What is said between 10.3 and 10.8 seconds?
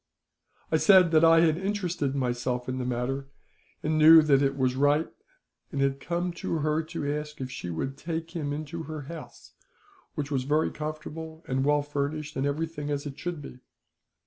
was very